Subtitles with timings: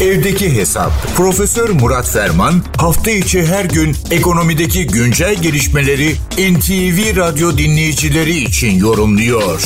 [0.00, 0.90] Evdeki Hesap.
[1.16, 6.08] Profesör Murat Ferman hafta içi her gün ekonomideki güncel gelişmeleri
[6.52, 9.58] NTV Radyo dinleyicileri için yorumluyor.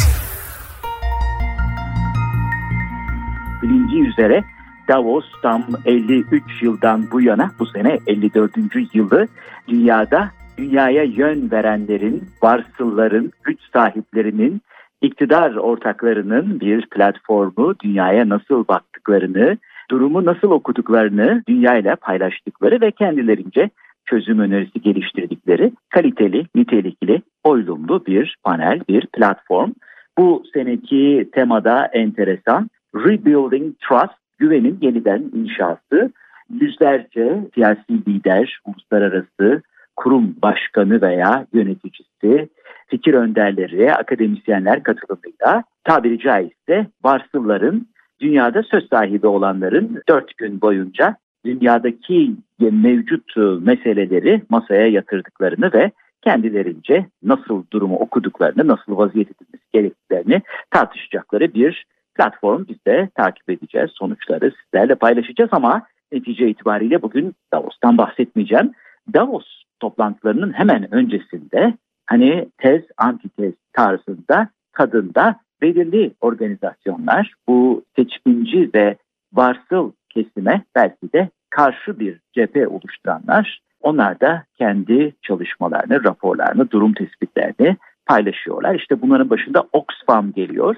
[3.63, 4.45] Bilindiği üzere
[4.89, 8.51] Davos tam 53 yıldan bu yana bu sene 54.
[8.95, 9.29] yılı
[9.69, 14.63] dünyada dünyaya yön verenlerin, varsılların, güç sahiplerinin,
[15.03, 19.59] iktidar ortaklarının bir platformu dünyaya nasıl baktıklarını,
[19.91, 23.71] durumu nasıl okuduklarını dünyayla paylaştıkları ve kendilerince
[24.07, 29.73] çözüm önerisi geliştirdikleri kaliteli, nitelikli, oylumlu bir panel, bir platform.
[30.19, 36.13] Bu seneki temada enteresan Rebuilding Trust, güvenin yeniden inşası.
[36.61, 39.63] Yüzlerce siyasi lider, uluslararası
[39.97, 42.49] kurum başkanı veya yöneticisi,
[42.87, 47.87] fikir önderleri, akademisyenler katılımıyla tabiri caizse varsılların
[48.21, 55.91] dünyada söz sahibi olanların dört gün boyunca dünyadaki mevcut meseleleri masaya yatırdıklarını ve
[56.23, 62.65] kendilerince nasıl durumu okuduklarını, nasıl vaziyet edilmesi gerektiklerini tartışacakları bir platform.
[62.69, 63.91] Biz de takip edeceğiz.
[63.95, 68.73] Sonuçları sizlerle paylaşacağız ama netice itibariyle bugün Davos'tan bahsetmeyeceğim.
[69.15, 69.47] Davos
[69.81, 71.75] toplantılarının hemen öncesinde
[72.07, 78.97] hani tez antitez tarzında tadında belirli organizasyonlar bu seçkinci ve
[79.33, 87.77] varsıl kesime belki de karşı bir cephe oluşturanlar onlar da kendi çalışmalarını, raporlarını, durum tespitlerini
[88.07, 88.75] paylaşıyorlar.
[88.75, 90.77] İşte bunların başında Oxfam geliyor.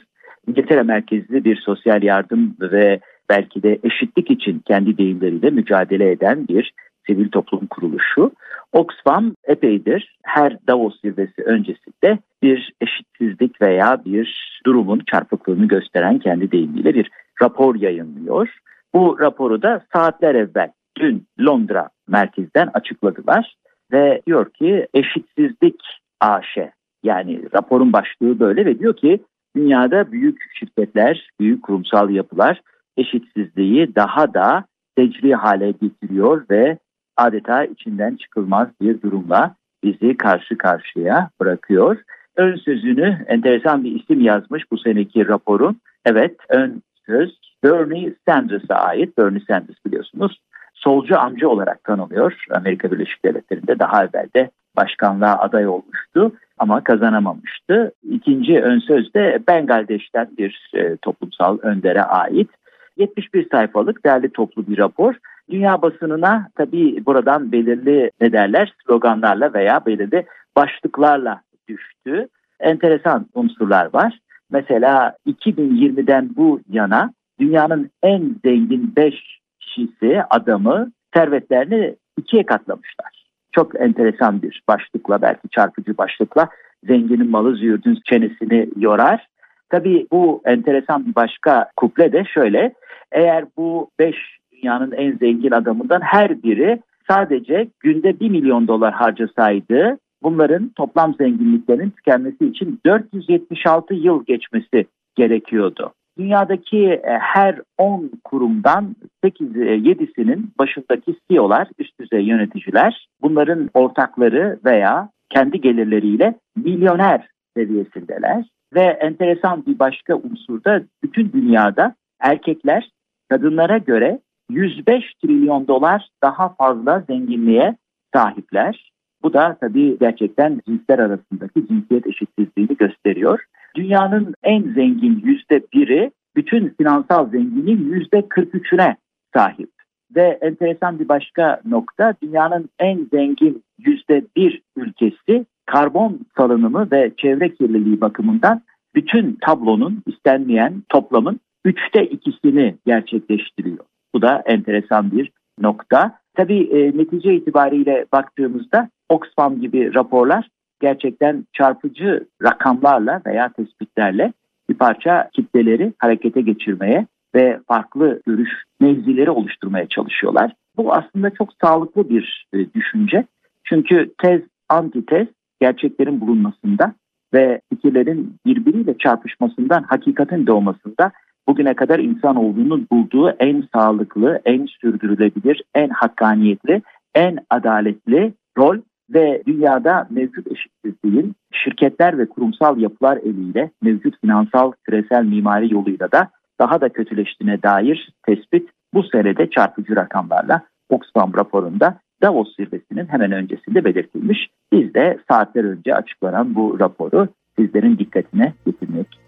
[0.49, 6.73] İngiltere merkezli bir sosyal yardım ve belki de eşitlik için kendi deyimleriyle mücadele eden bir
[7.07, 8.31] sivil toplum kuruluşu.
[8.73, 16.95] Oxfam epeydir her Davos zirvesi öncesinde bir eşitsizlik veya bir durumun çarpıklığını gösteren kendi deyimiyle
[16.95, 17.11] bir
[17.43, 18.49] rapor yayınlıyor.
[18.95, 23.57] Bu raporu da saatler evvel dün Londra merkezden açıkladılar
[23.93, 25.83] ve diyor ki eşitsizlik
[26.21, 26.57] AŞ
[27.03, 29.25] yani raporun başlığı böyle ve diyor ki
[29.57, 32.61] dünyada büyük şirketler, büyük kurumsal yapılar
[32.97, 34.65] eşitsizliği daha da
[34.97, 36.79] tecri hale getiriyor ve
[37.17, 39.55] adeta içinden çıkılmaz bir durumla
[39.85, 41.97] bizi karşı karşıya bırakıyor.
[42.37, 45.81] Ön sözünü enteresan bir isim yazmış bu seneki raporun.
[46.05, 49.19] Evet ön söz Bernie Sanders'a ait.
[49.19, 50.41] Bernie Sanders biliyorsunuz
[50.75, 52.45] solcu amca olarak tanınıyor.
[52.51, 57.93] Amerika Birleşik Devletleri'nde daha evvel de başkanlığa aday olmuştu ama kazanamamıştı.
[58.11, 62.51] İkinci ön söz de Bengaldeş'ten bir e, toplumsal öndere ait.
[62.97, 65.15] 71 sayfalık değerli toplu bir rapor.
[65.51, 70.27] Dünya basınına tabii buradan belirli ne derler sloganlarla veya belirli
[70.57, 72.29] başlıklarla düştü.
[72.61, 74.19] Enteresan unsurlar var.
[74.51, 79.15] Mesela 2020'den bu yana dünyanın en zengin 5
[79.61, 83.27] kişisi, adamı servetlerini ikiye katlamışlar.
[83.53, 86.49] Çok enteresan bir başlıkla belki çarpıcı başlıkla
[86.85, 89.27] zenginin malı züğürdün çenesini yorar.
[89.71, 92.75] Tabii bu enteresan bir başka kuple de şöyle.
[93.13, 94.17] Eğer bu 5
[94.57, 101.91] dünyanın en zengin adamından her biri sadece günde 1 milyon dolar harcasaydı bunların toplam zenginliklerinin
[101.91, 104.87] tükenmesi için 476 yıl geçmesi
[105.17, 105.93] gerekiyordu.
[106.19, 114.59] Dünyadaki e, her 10 kurumdan 8 7'sinin e, başındaki CEO'lar, üst düzey yöneticiler bunların ortakları
[114.65, 118.45] veya kendi gelirleriyle milyoner seviyesindeler.
[118.75, 122.91] Ve enteresan bir başka unsur da bütün dünyada erkekler
[123.29, 127.77] kadınlara göre 105 trilyon dolar daha fazla zenginliğe
[128.15, 128.93] sahipler.
[129.23, 133.45] Bu da tabii gerçekten cinsler arasındaki cinsiyet eşitsizliğini gösteriyor.
[133.77, 138.97] Dünyanın en zengin yüzde biri bütün finansal zenginliğin yüzde 43'üne
[139.35, 139.71] sahip.
[140.17, 147.55] Ve enteresan bir başka nokta dünyanın en zengin yüzde bir ülkesi karbon salınımı ve çevre
[147.55, 148.63] kirliliği bakımından
[148.95, 153.85] bütün tablonun istenmeyen toplamın üçte ikisini gerçekleştiriyor.
[154.15, 155.31] Bu da enteresan bir
[155.61, 156.19] nokta.
[156.35, 160.49] Tabii e, netice itibariyle baktığımızda Oxfam gibi raporlar
[160.81, 164.33] gerçekten çarpıcı rakamlarla veya tespitlerle
[164.71, 168.51] bir parça kitleleri harekete geçirmeye ve farklı görüş
[168.81, 170.53] mevzileri oluşturmaya çalışıyorlar.
[170.77, 173.25] Bu aslında çok sağlıklı bir e, düşünce.
[173.65, 175.29] Çünkü tez, antitez
[175.61, 176.95] gerçeklerin bulunmasında
[177.35, 181.13] ve fikirlerin birbiriyle çarpışmasından hakikatin doğmasında
[181.49, 186.83] bugüne kadar insan olduğunun bulduğu en sağlıklı, en sürdürülebilir, en hakkaniyetli,
[187.15, 188.79] en adaletli rol
[189.15, 196.29] ve dünyada mevcut eşitsizliğin şirketler ve kurumsal yapılar eliyle mevcut finansal küresel mimari yoluyla da
[196.61, 203.85] daha da kötüleştiğine dair tespit bu senede çarpıcı rakamlarla Oxfam raporunda Davos zirvesinin hemen öncesinde
[203.85, 204.49] belirtilmiş.
[204.73, 207.29] Biz de saatler önce açıklanan bu raporu
[207.59, 209.26] sizlerin dikkatine getirmek.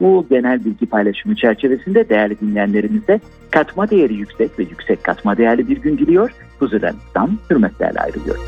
[0.00, 3.20] Bu genel bilgi paylaşımı çerçevesinde değerli dinleyenlerimize
[3.50, 6.30] katma değeri yüksek ve yüksek katma değerli bir gün diliyor.
[6.58, 8.42] Huzuranızdan hürmetlerle ayrılıyorum.